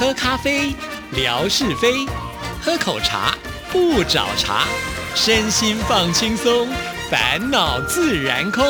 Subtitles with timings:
[0.00, 0.74] 喝咖啡，
[1.10, 2.08] 聊是非；
[2.62, 3.34] 喝口茶，
[3.70, 4.64] 不找茬。
[5.14, 6.66] 身心放轻松，
[7.10, 8.64] 烦恼自然空。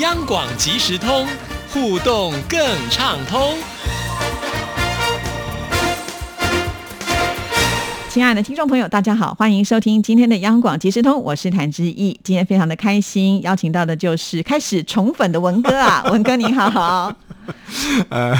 [0.00, 1.26] 央广即时通，
[1.72, 2.60] 互动更
[2.90, 3.56] 畅通。
[8.10, 12.20] 亲爱的听众朋友，大家好，欢迎收听今天的央广即时通，我是谭志毅。
[12.22, 17.16] 今天非常的开心，邀请到的就是开始宠粉的文哥啊，文哥你好。
[18.10, 18.34] 呃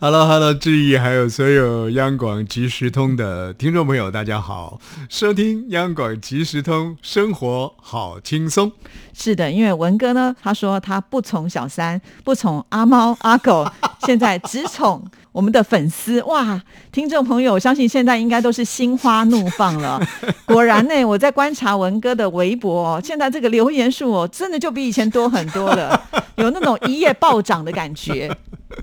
[0.00, 8.72] ，Hello Hello，志毅，还有所有央广即时通的听众朋友，大家好，收听央广即时通，生活好轻松。
[9.12, 13.66] 是的，因为文哥呢，他说他不宠小三，不宠阿猫阿狗，
[14.04, 15.02] 现在只宠
[15.32, 16.22] 我们的粉丝。
[16.24, 16.60] 哇，
[16.92, 20.00] 听众朋友，我相信现在应该都是心花怒放了。
[20.44, 25.98] 果然呢，我在观察文哥的微博，现在这个留言数哦，真的就比以前多很多了，
[26.36, 28.30] 有那种一夜暴涨的感觉。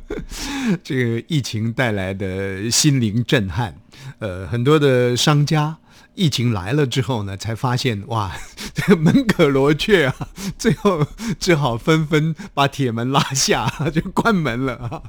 [0.83, 3.75] 这个疫情带来的心灵震撼，
[4.19, 5.77] 呃，很多的商家。
[6.15, 8.31] 疫情来了之后呢，才发现哇，
[8.73, 10.15] 这 个门可罗雀啊，
[10.57, 11.05] 最后
[11.39, 15.01] 只好纷纷把铁门拉下， 就关门了啊。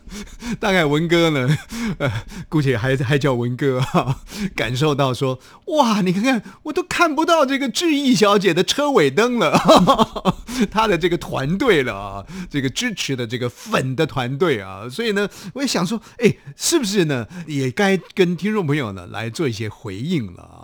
[0.58, 1.58] 大概文哥呢，
[1.98, 2.10] 呃，
[2.48, 4.20] 姑且还还叫文哥哈，
[4.56, 10.36] 感受到说哇，你看看我都看不到这个志毅小姐的车尾灯了，
[10.70, 20.63] 她的这个团队了啊，这个支持的这个粉的团队啊，所以呢，我也想说，哎，是不是呢，也该跟听众朋友呢来做一些回应了啊？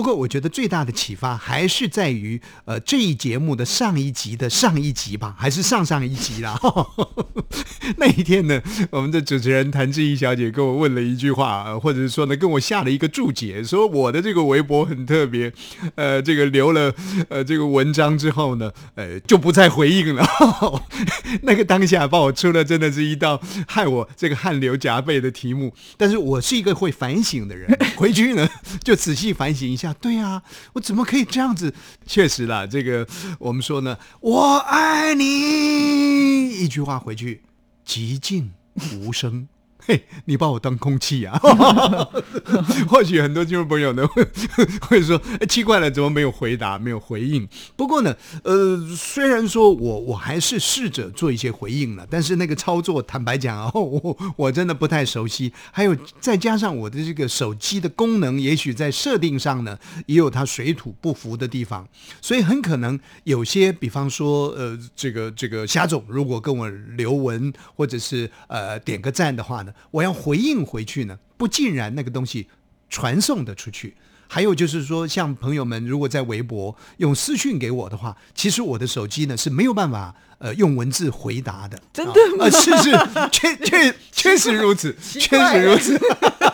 [0.00, 6.58] 不过，我觉得最大的启发还是在于，呃，这一节目的上一集的上一集吧，还是上上一集啦。
[7.98, 15.52] 那一天呢，我们的主持人谭志怡小姐跟我问了一句话，或者是说呢，跟我下了一个注解，说我的这个微博很特别，
[15.96, 16.94] 呃，这个留了
[17.28, 20.26] 呃这个文章之后呢，呃，就不再回应了。
[21.44, 25.74] 那个当下把我出了真的是一道害我这个汗流浃背的题目。
[25.98, 28.48] 但是我是一个会反省的人，回去呢
[28.82, 29.60] 就仔细反省。
[29.60, 30.42] 一下，对呀，
[30.74, 31.74] 我怎么可以这样子？
[32.06, 33.06] 确实啦，这个
[33.38, 37.42] 我们说呢，我爱你，一句话回去，
[37.86, 38.52] 寂静
[38.94, 39.48] 无声。
[40.24, 41.38] 你把我当空气啊？
[42.88, 44.26] 或许很多听众朋友呢会
[44.82, 47.48] 会说，哎，奇怪了，怎么没有回答，没有回应？
[47.76, 48.14] 不过呢，
[48.44, 55.52] 呃，虽然说我我还是试着做一些回应了，但是那个操作，坦白讲啊， 我我真的不太熟悉。
[55.70, 61.86] 还有再加上我的这个手机的功能，也许在设定上呢，也有它水土不服的地方，
[62.20, 69.72] 所以很可能有些，比方说，呃，这个这个虾总如果跟我留文或者是呃点个赞的话呢？
[69.90, 72.48] 我要回应回去呢，不尽然那个东西
[72.88, 73.96] 传送的出去。
[74.32, 81.76] 还有就是说，像朋友们如果在微博用私讯给我的话，其实我的手机呢是没有办法呃用文字回答的。
[81.92, 82.48] 真的吗？
[82.48, 82.92] 是是，
[83.32, 85.98] 确确确实如此，确实如此。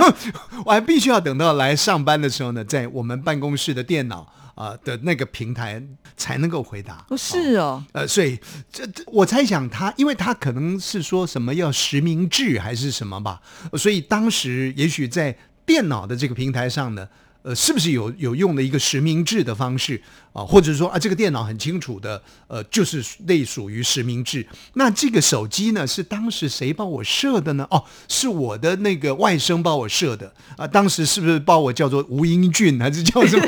[0.00, 4.32] 我 我还必须要等到来上班的时候呢，在我们办公室的电脑。
[4.58, 5.80] 啊的那个平台
[6.16, 8.36] 才能够回答，不是哦，呃，所以
[8.72, 13.40] 这这我猜想他，因为他可能是说什么要实名制还是什么吧，
[13.78, 17.08] 所以当时也许在电脑的这个平台上呢。
[17.48, 19.98] 呃，是不是有有用的一个实名制的方式
[20.34, 20.44] 啊？
[20.44, 24.46] 或者说啊，这个电脑很清楚的，呃，就是类属于实名制。
[24.74, 27.66] 那这个手机呢，是当时谁帮我设的呢？
[27.70, 30.66] 哦，是我的那个外甥帮我设的啊。
[30.66, 33.46] 当时是不是把我叫做吴英俊，还是叫什么？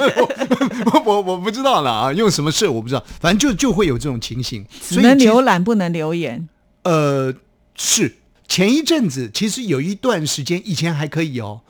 [0.94, 4.65] 我 我我不知道了啊，用什么设我不知道，反正就就会有这种情形。
[4.81, 6.49] 只能浏览不能留言。
[6.84, 7.34] 呃，
[7.77, 8.16] 是
[8.49, 11.60] 前一阵子其实有一段时间，以前还可以哦。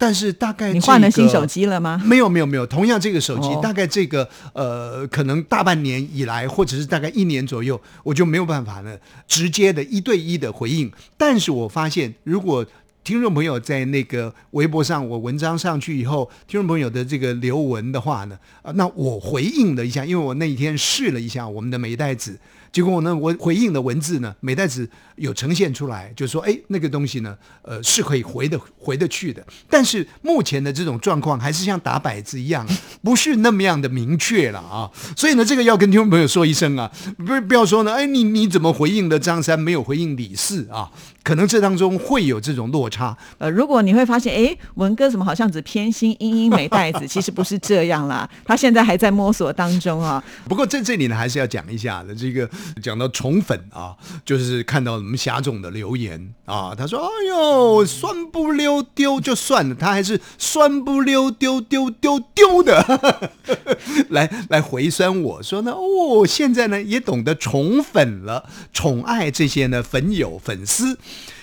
[0.00, 2.00] 但是大概你换了新手机了吗？
[2.02, 8.96] 没有没有没有，同样这个手机大概这个呃，可能大半年以来，或者是大概一年左右，我就没有办法呢，
[9.28, 10.90] 直接的一对一的回应。
[11.18, 12.64] 但是我发现，如果
[13.04, 22.38] 听众朋友在那个微博上，我文章上去以后，听众朋友的这个留文的话呢，啊，那我回应了一下，因为我那一天试了一下我们的美袋子。
[22.72, 29.44] 结果呢，我回应的文字呢，美袋子有呈现出来，就说，哎，那个东西呢，呃，是可以回的，回得去的。
[29.68, 32.66] 但是目前的这种状况，还是像打摆子一样，
[33.02, 34.90] 不是那么样的明确了啊。
[35.16, 40.90] 所以呢，这个要跟听众朋友说一声啊，不不要说呢，哎，你你怎么回应的张三，没有回应李四啊？
[41.22, 43.16] 可能这当中会有这种落差。
[43.38, 50.22] 呃，如果你会发现，哎，文哥怎么好像只偏心英英没袋子， 其实不是这样啦，他现在还在摸索当中啊。
[50.48, 52.48] 不过在这里呢，还是要讲一下的这个。
[52.82, 53.94] 讲到宠粉啊，
[54.24, 63.28] 就是看到我们霞总的留言啊，他说：“哎呦，酸不溜丢就算了，他还是酸不溜丢丢丢丢的，
[64.08, 70.98] 来来回酸我说呢，哦，现在呢也懂得宠粉了，宠爱这些呢粉友粉丝。”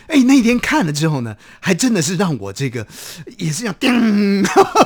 [0.07, 2.87] 哎，那天看了之后呢，还真的是让我这个
[3.37, 4.43] 也是这样叮，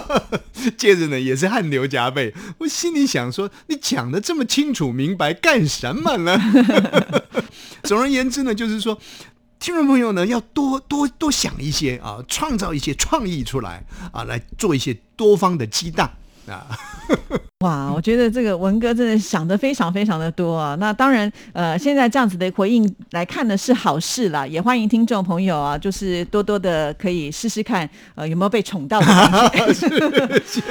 [0.75, 2.33] 接着呢也是汗流浃背。
[2.57, 6.39] 我心里想说，你讲的这么清楚明白干什么呢？
[7.83, 9.00] 总而言之呢，就是说，
[9.60, 16.12] 听众朋友呢要多多多想一些啊，创造一些创意出来啊，来做一些多方的激荡
[16.51, 16.68] 啊。
[17.62, 20.75] 哇，我觉得这个文哥真的想的非常非常的多啊。
[20.80, 29.06] 那当然，呃，现在这样子的回应来看呢是好事啦，也欢迎听众朋友啊，就是多多的可以试试看，呃，有没有被宠到的
[29.53, 29.88] 感觉。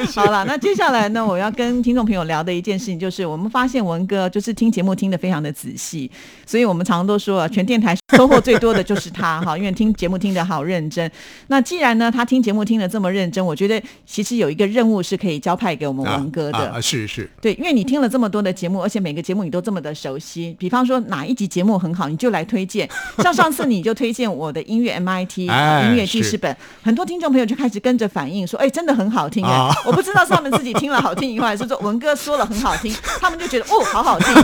[0.17, 6.11] 好了，那接下来呢，我要跟听众朋友聊的一件事情，就是我们发现文哥就是听节目听得非常的仔细，
[6.45, 11.09] 所以我们常常都说啊，全电台收获最多的就是他哈，因为听节目听得好认真。
[11.47, 16.81] 那既然呢，他听节目听得这么认真，我觉得其实有一个任务是可以交派给我们文哥的。
[16.83, 20.57] 是是，对，因为你听了这么多的节目，而且每个节目你都这么的熟悉。
[20.59, 22.89] 比方说哪一集节目很好，你就来推荐。
[23.19, 34.35] 像上次你就推荐我的音乐 MIT 音乐记事本，很多听众朋友就开始跟着反应说：“哎，真的很好听啊！” 我不知道是他们自己听了好听以外，还是说文哥说了很好听，他们就觉得哦，好好听。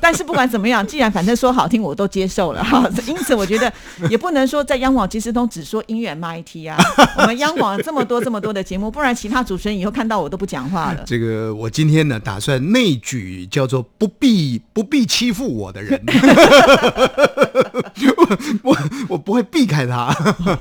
[0.00, 2.86] 但是不管怎么样，既然反正说好听，我都接受了哈。
[3.06, 3.72] 因此，我觉得
[4.10, 6.76] 也不能说在央广即时通只说音乐 MIT 啊。
[7.18, 11.02] 我们央广这么多这么多的节目，不然其他主持人以后看到我都不讲话了。
[11.06, 16.00] 这个我今天呢，打算内举叫做“不必不必欺负我的人”，
[18.62, 18.76] 我
[19.08, 20.14] 我不会避开他。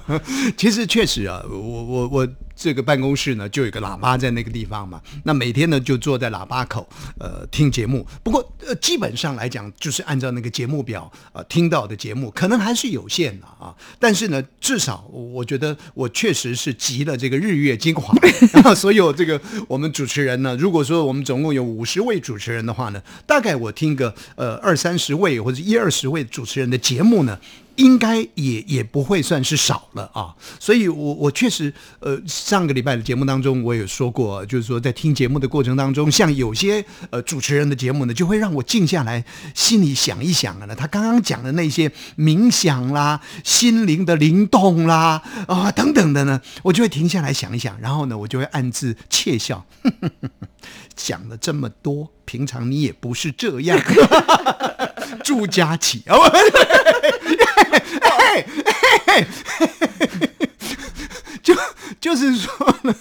[0.57, 2.27] 其实确实啊，我我我。
[2.59, 5.01] 这个办公室呢，就有个喇叭在那个地方嘛。
[5.23, 6.85] 那每天呢，就坐在喇叭口，
[7.17, 8.06] 呃，听节目。
[8.21, 13.73] 不过，呃，基本上来讲，就是按照那个节目表，呃，听到的节目可能还是有限的啊。
[13.97, 18.13] 但是呢，至少我觉得我确实是集了这个日月精华。
[18.75, 19.39] 所有这个
[19.69, 27.39] 我们主持人呢，如果说我们总共有五十位主持人的话呢，大概我听个呃二三十位或者一二十位主持人的节目呢。
[27.79, 39.23] 应该也也不会算是少了啊，所以，我我确实，呃，上个礼拜的节目当中，我有说过，就是说，在听节目的过程当中，像有些呃主持人的节目呢，就会让我静下来，
[39.55, 49.65] 心里想一想呢，他刚刚讲的那些冥想啦、心灵的灵动啦啊等等的呢，我就会停下来想一想，然后呢，我就会暗自窃笑，
[50.97, 53.79] 讲了这么多，平常你也不是这样，
[55.23, 56.03] 朱家琪
[58.01, 58.45] 哎
[59.07, 59.27] 哎。
[61.41, 61.55] 就
[61.99, 62.95] 就是说呢，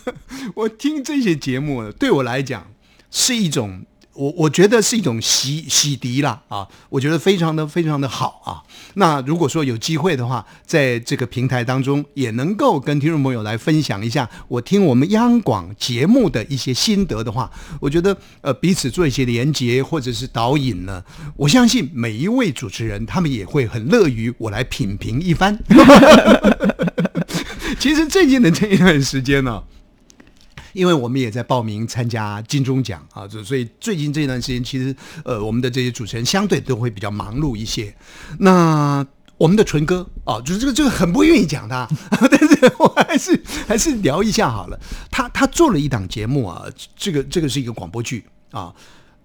[0.55, 2.71] 我听这些节目，对我来讲
[3.11, 3.85] 是一种。
[4.19, 8.67] 我我觉得是一种洗洗涤啦啊，我觉得非常的非常的好啊。
[8.95, 17.49] 那如果说有机会的话，在这个平台当中，也能够跟听众朋友来分享一下我听我们央广节目的一些心得的话，
[17.81, 21.01] 我觉得呃彼此做一些连接或者是导引呢，
[21.37, 25.57] 我相信每一位主持人他们也会很乐于我来品评一番。
[27.79, 29.63] 其实最近的这一段时间呢。
[30.79, 34.95] 因为我们也在报名参加金钟奖啊，所以最近这段时间，其实
[35.25, 37.93] 呃，我们的这些主持人相对都会比较忙碌一些。
[38.39, 39.05] 那
[39.37, 41.89] 我们的纯哥啊，就是这个这个很不愿意讲他，
[42.31, 44.79] 但是我还是还是聊一下好了。
[45.11, 46.65] 他他做了一档节目啊，
[46.97, 48.73] 这个这个是一个广播剧啊，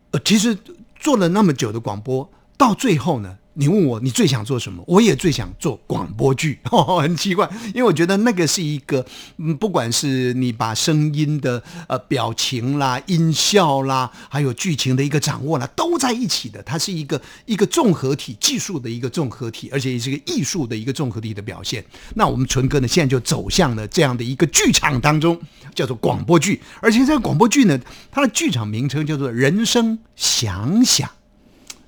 [0.09, 0.57] 呃，其实
[0.99, 2.27] 做了那么久的广播，
[2.57, 3.37] 到最后呢。
[3.55, 4.83] 你问我你最想做什么？
[4.87, 6.57] 我也最想做广播剧，
[7.01, 9.05] 很奇怪，因为我觉得那个是一个，
[9.37, 21.85] 嗯，不管是你把声音的呃表情啦、音效啦，还有剧情的一个掌握啦，都在一起的，它是一个一个综合体，技术的一个综合体，而且也是个艺术的一个综合体的表现。
[22.15, 25.39] 那我们纯哥呢，现在就走向了这样的一个剧场当中，
[25.75, 27.79] 叫做广播剧，而且这个广播剧呢，
[28.11, 31.07] 它的剧场名称叫做《人生想想》。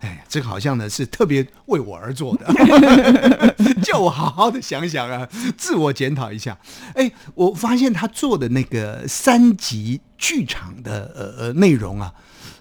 [0.06, 2.46] 哎，这个好像呢是特别为我而做的，
[3.82, 6.56] 叫我好好的想想啊，自我检讨一下。
[6.94, 12.14] 哎，我发现他做的那个三级剧场的呃呃内容啊，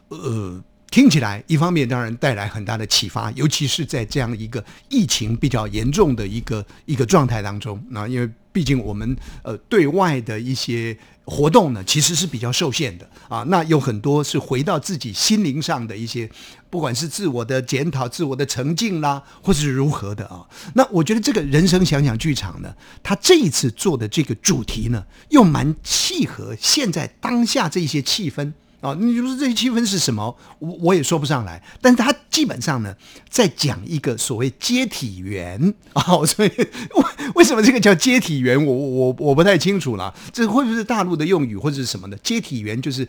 [0.09, 0.63] 呃，
[0.95, 10.97] 听起来一方面当然带来很大的启发，尤其是在这样一个疫情比较严重的一个一个状态当中，那因为毕竟我们呃对外的一些。
[11.27, 13.43] 活动呢，其实是比较受限的啊。
[13.49, 16.31] 那有很多是回到自己心灵上的一些，
[16.69, 20.47] 不管是自我的检讨、自我的沉静啦，或是如何的啊。
[20.75, 28.53] 那我觉得这个人生想想剧场呢，他这一次做的这个主题呢，又蛮契合现在当下这些气氛。
[28.85, 30.37] 哦，你说这些气氛是什么？
[30.59, 31.63] 我我也说不上来。
[31.81, 32.95] 但是他基本上呢，
[33.31, 36.67] 在讲一个所谓接体员啊，所以为
[37.35, 38.63] 为什么这个叫接体员？
[38.63, 40.15] 我我我不太清楚了。
[40.33, 42.17] 这会不会是大陆的用语或者是什么的？
[42.19, 43.09] 接体员就是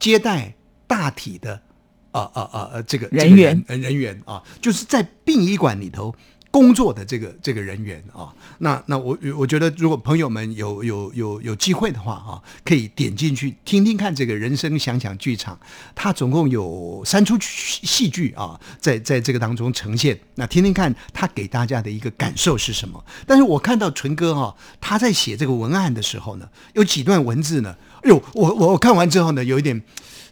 [0.00, 0.52] 接待
[0.88, 1.62] 大体的
[2.10, 6.12] 啊啊啊呃这个人员人员啊，就是在殡仪馆里头
[6.52, 8.32] 工作的这个这个人员啊。
[8.58, 15.58] 那那我我觉得，如果朋友们有有有有机会的话啊，可以点进去听听看这个人生想想剧场，
[15.96, 20.20] 它总共有三出戏剧啊，在在这个当中呈现。
[20.36, 23.04] 那听听看他给大家的一个感受是什么？
[23.26, 29.82] 但是我看到纯哥哈，他在写这个文案的时候呢，有几段文字呢，哎呦，我我看完之后呢，有一点。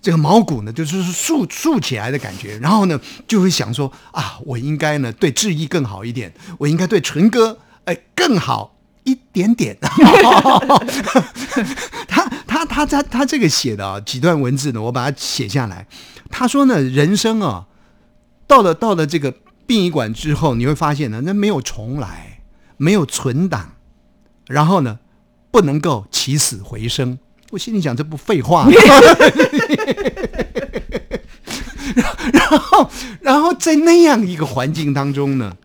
[0.03, 9.77] 这个毛骨呢，就是竖竖起来的感觉，然后呢，就会想说啊，我应该呢对志毅更好一点，我应该对纯哥哎更好一点点。
[12.09, 15.87] 他他他他他这个写的啊几段文字呢，我把它写下来。
[16.31, 17.67] 他说呢，人生啊，
[18.47, 19.35] 到了到了这个
[19.67, 22.41] 殡仪馆之后，你会发现呢，那没有重来，
[22.79, 23.73] 没有存档，
[24.47, 24.99] 然后呢，
[25.51, 27.19] 不能够起死回生。
[27.51, 28.67] 我心里想，这不废话。
[32.33, 32.91] 然后，
[33.21, 35.57] 然后在那样一个环境当中呢，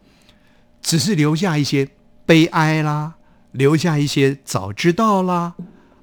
[0.82, 1.88] 只是留下一些
[2.26, 3.14] 悲哀啦，
[3.52, 5.54] 留下一些早知道啦，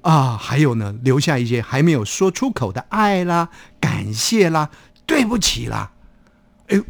[0.03, 3.49] 啊，还有呢，留下一些还没有说出口的爱啦、
[3.81, 4.71] 感谢啦、
[5.07, 5.91] 对不起啦。
[6.69, 6.81] 哎，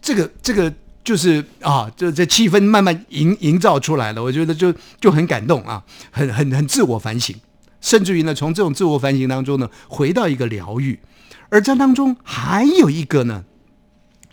[0.00, 0.72] 这个这个
[1.04, 7.36] 就是啊，这这气氛慢慢营营造出来了，我觉得就就很感动啊，很很很自我反省。
[7.80, 11.00] 甚至于呢，从这种自我反省当中呢，回到一个疗愈，
[11.48, 13.44] 而这当中还有一个呢，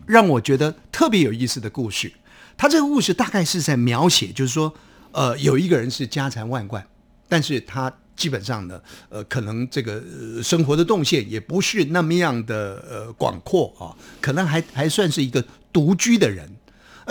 [0.06, 2.12] 让我觉得特别有意思的故事。
[2.58, 4.74] 他这个故事大概是在描写，就是说，
[5.12, 6.86] 呃，有一个人是家财万贯，
[7.30, 10.02] 但是他基本上呢，呃，可能这个
[10.42, 16.50] 生活的动线也不是那么样的呃广阔啊，可能还还算是一个独居的人，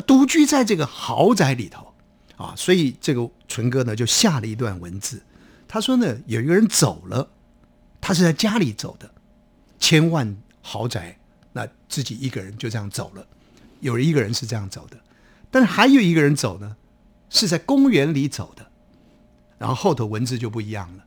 [0.04, 1.94] 独居在这个豪宅里头
[2.36, 5.22] 啊，所以这个纯哥呢就下了一段文字。
[5.76, 7.28] 他说呢，有一个人走了，
[8.00, 9.10] 他是在家里走的，
[9.78, 11.18] 千万豪宅，
[11.52, 13.26] 那自己一个人就这样走了。
[13.80, 14.96] 有一个人是这样走的，
[15.50, 16.76] 但是还有一个人走呢，
[17.28, 18.64] 是在公园里走的。
[19.58, 21.04] 然后后头文字就不一样了，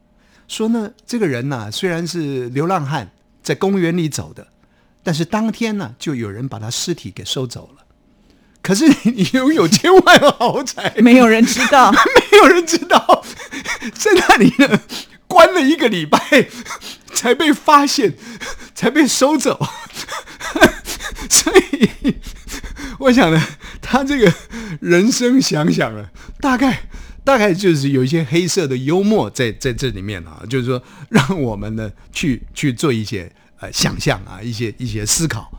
[0.48, 3.10] 说呢，这个人呢虽然是流浪汉，
[3.42, 4.50] 在公园里走的，
[5.02, 7.86] 但是当天呢就有人把他尸体给收走了。
[8.62, 11.98] 可是你拥有千万豪宅，没有人知道，没
[12.40, 13.24] 有人知道，
[13.94, 14.82] 在那里呢，
[15.28, 16.20] 关了一个礼拜，
[17.14, 18.16] 才被发现，
[18.74, 19.60] 才被收走。
[21.30, 22.16] 所以，
[23.00, 23.42] 我想呢，
[23.82, 24.34] 他这个
[24.82, 26.84] 人生想想啊，大概
[27.24, 35.52] 大概就是有一些黑色的幽默在在这里面啊，就是说，让我们呢去去做一些呃想象啊，一些一些思考。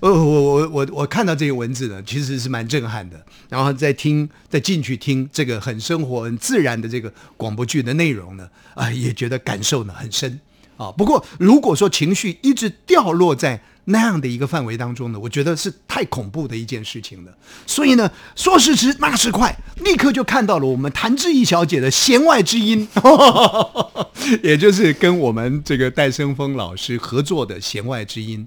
[0.00, 3.24] 呃，我我我我看到这个文字呢，其实是蛮震撼的。
[3.48, 10.40] 然后再听，再进去听这个很生活、很自然的这个广播剧的内容呢，啊，也觉得感受呢很深
[10.76, 10.90] 啊。
[10.90, 17.32] 不过，如果说情绪一直掉落在那样的一个范围当中呢，我觉得是太恐怖的一件事情了。
[17.68, 22.88] 所以呢，说时迟，那时快，立刻就看到了我们谭志毅小姐的弦外之音，
[24.42, 28.44] 也就是跟我们这个戴生峰老师合作的弦外之音。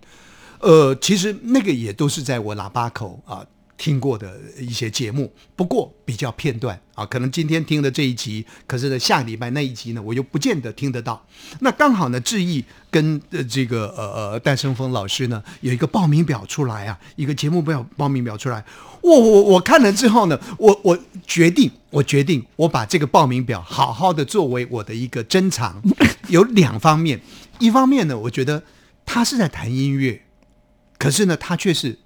[0.60, 3.46] 呃，其实那个也都是在我喇叭口啊
[3.78, 11.25] 听过的一些节目，不过比较片段啊，可能今天听的这一集，可是呢下礼拜那一集呢，我又不见得听得到。
[11.62, 12.62] 那刚好呢，志毅
[12.92, 18.62] 跟呃这个呃呃戴胜峰老师呢有一个报名表出来啊，一个节目表报名表出来，
[19.00, 25.82] 我我我看了之后呢，我我决定，我决定我把这个报名表好好的作为我的一个珍藏，
[26.28, 27.22] 有两方面，
[27.60, 28.62] 一方面呢，我觉得
[29.06, 30.22] 他是在谈音乐。
[31.00, 31.98] 可是呢，它却是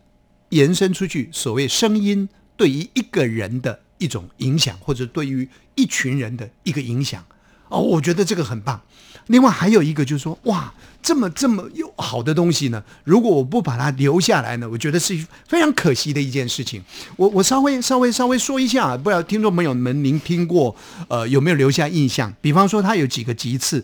[0.49, 7.25] 延伸出去，所谓声音对于一个人的一种影响，或者对于一群人的一个影响
[7.69, 8.79] 哦，我觉得这个很棒。
[9.27, 10.71] 另外还有一个就是说，哇，
[11.01, 16.83] 这么这么有好的东西呢，如果我不把它留下来呢，我觉得是非常可惜的一件事情。
[17.15, 20.75] 我我稍微稍微稍微说一下，不知道听众朋友们您听过
[21.07, 22.31] 呃有没有留下印象？
[22.41, 23.83] 比方说，它有几个集次，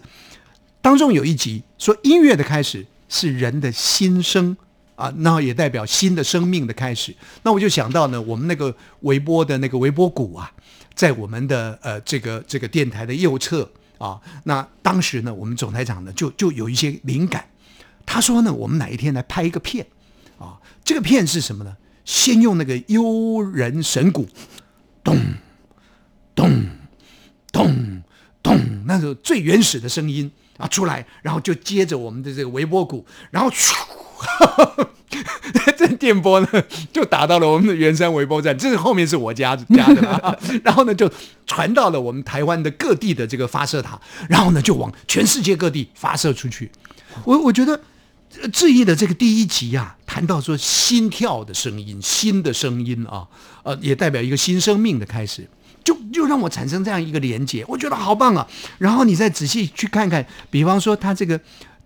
[0.81, 4.55] 当中有一集说音乐的开始是人的心声。
[4.99, 7.15] 啊，那也代表新的生命的开始。
[7.43, 10.51] 那我就想到呢，我们那个微波的那个微波鼓啊，
[10.93, 14.19] 在我们的呃这个这个电台的右侧啊。
[14.43, 17.47] 那当时呢，我们总台长呢就就有一些灵感，
[18.05, 19.87] 他说呢，我们哪一天来拍一个片
[20.37, 20.59] 啊？
[20.83, 21.77] 这个片是什么呢？
[22.03, 24.27] 先用那个幽人神鼓，
[25.01, 25.15] 咚
[26.35, 26.65] 咚
[27.53, 28.03] 咚
[28.43, 33.49] 咚，那种最原始的声音啊出来，然后就接着我们的这个微波鼓，然后。
[35.77, 36.47] 这电波呢，
[36.91, 41.09] 就打到了我们的圆山微波站，这是后面是我家家的， 然后呢，就
[41.47, 46.69] 传到了我们台湾的各地的这个发射塔，然后呢，就往全世界各地发射出去。
[47.23, 47.79] 我我觉得
[48.41, 53.25] 呃志毅的这个第一集啊，谈到说心跳的声音，新的声音啊，
[53.63, 55.47] 呃，也代表一个新生命的开始，
[55.83, 58.45] 就就让我产生这样一个连接，我觉得好棒啊。
[58.79, 61.39] 然后你再仔细去看看，比方说他这个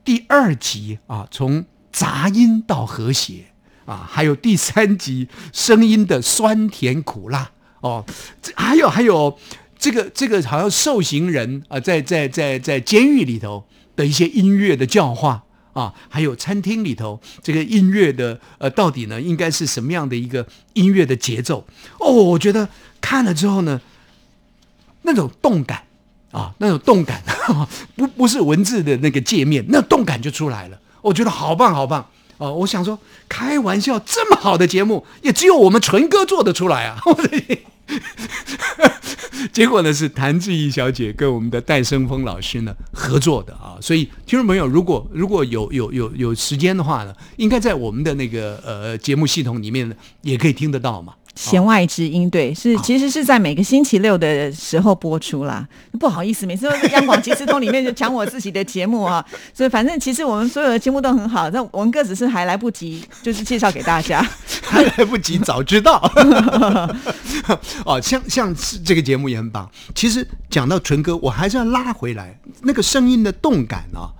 [0.03, 3.45] 第二集啊，从杂音到和谐
[3.85, 8.03] 啊，还有第三集声音的酸甜苦辣哦，
[8.41, 9.39] 这还有还有
[9.79, 13.63] 这个这个好像受刑人啊、在在在在监狱里头
[13.95, 15.45] 的一些音乐的教化。
[15.73, 21.65] 啊，还有餐厅里头这个音乐的呃，到底呢应该是什么样的一个音乐的节奏？
[21.99, 22.69] 哦，我觉得
[23.01, 23.81] 看了之后呢，
[25.01, 25.81] 那种动感
[26.31, 27.23] 啊，那种动感，
[27.97, 30.79] 不不是文字的那个界面，那动感就出来了。
[31.03, 32.07] 我觉得好棒好棒
[32.39, 32.51] 哦！
[32.51, 32.97] 我想说，
[33.29, 36.99] 开玩笑，这么好的节目，也只有我们纯哥做得出来啊！
[39.51, 51.13] 结果呢是谭志毅小姐跟我们的戴生峰老师呢合作的啊，所以听众朋友如果如果有有有有时间的话呢，应该在我们的那个呃节目系统里面呢也可以听得到嘛。
[51.35, 55.67] 弦外之音，对，是其实是在每个星期六的时候播出啦。
[55.99, 64.21] 不好意思，每次都在央广即时通里面就讲我自己的节目啊， 所以反正其实我们所有的节目都很好，但文哥只是还来不及就是介绍给大家，
[64.63, 65.99] 还来不及，早知道。
[67.85, 69.69] 哦，像像是这个节目也很棒。
[69.95, 74.13] 其实讲到纯哥，我还是要拉回来那个声音的动感啊。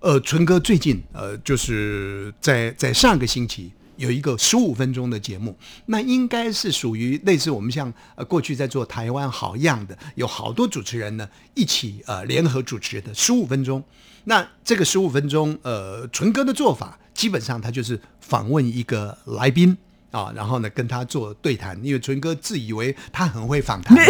[0.00, 3.72] 呃，纯哥最近呃，就是在在上个星期。
[3.98, 13.84] 有一个十五分钟的节目，那应该是属于类似我们像呃过去在做台湾好样的，有好多主持人呢一起呃联合主持的十五分钟。
[14.24, 19.76] 那这个十五分钟，呃，纯哥的做法基本上他就是访问一个来宾
[20.10, 23.96] 啊，然后呢跟他做对谈，因为纯哥自以为他很会访谈。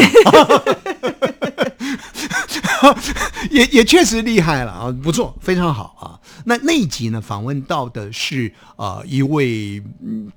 [3.50, 6.17] 也也确实厉害了啊，不错，非常好啊。
[6.48, 9.82] 那那一集呢，访问到的是呃一位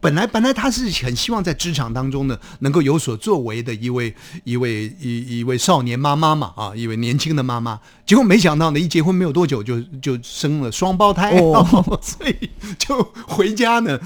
[0.01, 4.13] 本来本来他是很希望在职场当中呢能够有所作为的一位
[4.44, 11.38] 一位一一位少年妈妈嘛啊，一位年轻的妈妈，结果没想到呢，一结婚没有多久就就生了双胞胎，
[12.04, 13.97] 所以就回家呢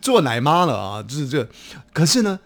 [0.00, 1.48] 做奶妈了啊，就是这。
[1.92, 2.38] 可是呢，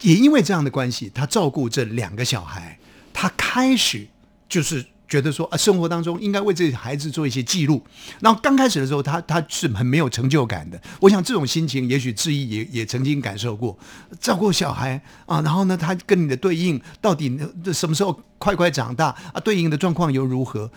[0.00, 2.78] 也因为这样的关系，他照顾这两个小孩，
[3.12, 4.08] 他开始。
[4.48, 7.80] 就是觉得说啊，生活当中应该为这些孩子做一些记录。
[8.20, 10.80] 然后刚开始的时候，他他是很没有成就感的。
[11.00, 13.78] 我想这种心情，也许志毅也也曾经感受过。
[14.18, 17.38] 照顾小孩啊，然后呢，他跟你的对应到底
[17.72, 19.40] 什么时候快快长大啊？
[19.40, 20.70] 对应的状况又如何？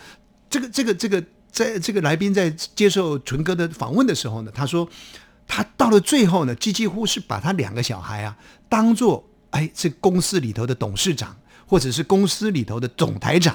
[0.48, 4.88] 这个这个这个，在这个来宾在接受纯哥的访问的时候呢，他说
[5.48, 8.36] 他到了最后呢，几几乎是把他两个小孩啊
[8.68, 11.36] 当做哎这公司里头的董事长。
[11.70, 13.54] 或者是公司里头的总台长，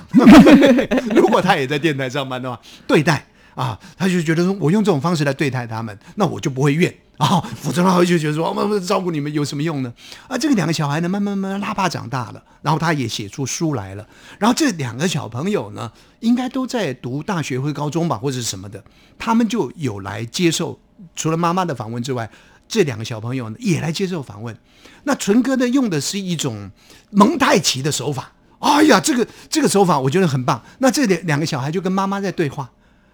[1.14, 7.42] 如果他也在电台上班的话，对待啊，他就觉得说，我用这种方式来对待他们，那我就不会怨啊。
[7.58, 9.94] 否则的话，就觉得说，我照顾你们有什么用呢？
[10.30, 14.08] 啊，这个两个小孩呢，慢慢慢慢拉巴长大了，然后他也写出书来了。
[14.40, 18.82] 然后这两个小朋友呢，应该都在读大学或高中吧，或者是什么的，
[19.20, 20.80] 他们就有来接受
[21.18, 22.32] 除了妈妈的访问之外。
[22.68, 24.56] 这两个小朋友呢，也来接受访问。
[25.04, 26.72] 那纯哥呢，用的是一种
[27.12, 28.32] 蒙太奇的手法。
[28.60, 30.62] 哎呀，这个这个手法我觉得很棒。
[30.80, 32.70] 那这两两个小孩就跟妈妈在对话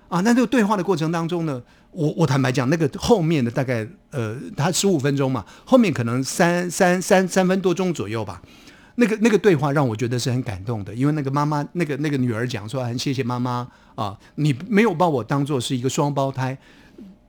[0.07, 0.21] 啊。
[0.21, 1.61] 那这个对话的过程当中呢，
[1.91, 8.41] 我我坦白讲，那个后面的大概呃，他十五分钟嘛，后面可能三三三三分多钟左右吧。
[8.95, 16.57] 那个那个对话让我觉得是很感动的，因为那个妈妈那个那个女儿讲说很谢谢妈妈啊，你没有把我当做是一个双胞胎。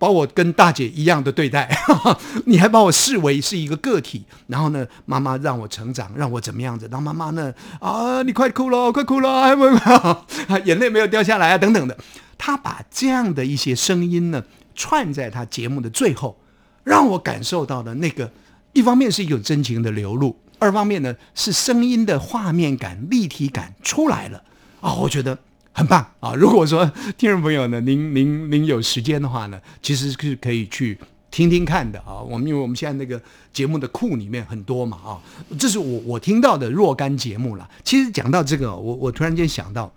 [0.02, 1.70] 把我跟大姐一样的对待，
[2.46, 6.88] 你还把我视为是一个个体，然后呢，妈妈让我成长，让我怎么样子？
[6.90, 11.96] 然后妈妈呢，啊，你快哭了，快哭了，还没有，眼泪没有掉下来啊，等等的。
[12.36, 14.42] 他把这样的一些声音呢，
[14.74, 16.36] 串在他节目的最后，
[16.82, 18.28] 让我感受到的那个，
[18.72, 24.42] 一方面是一种真情的流露，二方面呢是声音的画面感、立体感出来了
[24.80, 25.38] 啊，我觉得。
[25.72, 26.34] 很棒啊！
[26.34, 26.84] 如果说
[27.16, 30.98] 听众朋友呢，您您您有时间的话呢，其实是可以去
[31.30, 32.20] 听听看的啊。
[32.20, 33.20] 我们因为我们现在那个
[33.52, 35.18] 节目的库里面很多嘛啊，
[35.58, 37.68] 这是我我听到的若干节目了。
[37.82, 39.90] 其实讲到这个，我我突然间想到，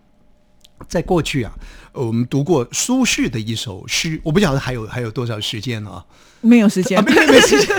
[0.88, 1.52] 在过去啊，
[1.92, 6.06] 我们读过苏轼的一首诗，我不晓得还有还有多少时间了，
[6.40, 7.76] 没有时间，没有时间。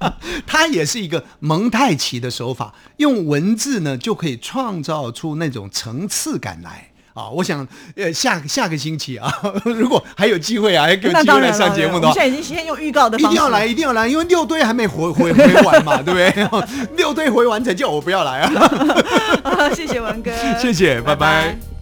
[0.46, 7.28] 它也是一个蒙太奇的手法，用文字呢就可以创造出那种层次感来啊！
[7.30, 9.32] 我想，呃，下下个星期啊，
[9.64, 16.48] 如果还有机会啊，还有机会来上节目的话，现在已经先用预告的，一定要来，一定要来，因为六堆还没回回回完嘛，对不对？
[16.96, 19.70] 六堆回完才叫我不要来啊！
[19.74, 20.30] 谢谢文哥，
[20.60, 21.75] 谢谢，拜拜。